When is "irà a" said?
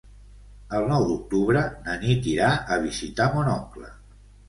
2.35-2.83